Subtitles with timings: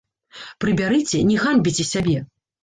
[0.63, 2.17] Прыбярыце, не ганьбіце сябе!